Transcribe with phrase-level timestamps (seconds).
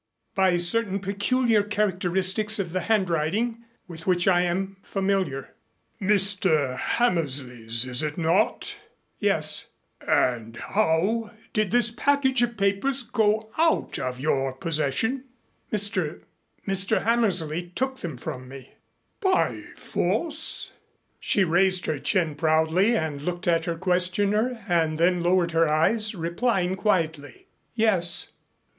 [0.33, 5.53] "By certain peculiar characteristics of the handwriting, with which I am familiar."
[6.01, 6.75] "Mr.
[6.75, 8.75] Hammersley's, is it not?"
[9.19, 9.67] "Yes."
[9.99, 15.25] "And how did this package of papers go out of your possession?"
[15.71, 16.21] "Mr.
[16.67, 17.03] Mr.
[17.03, 18.73] Hammersley took them from me."
[19.19, 20.71] "By force?"
[21.19, 26.15] She raised her chin proudly and looked at her questioner and then lowered her eyes,
[26.15, 27.45] replying quietly:
[27.75, 28.31] "Yes."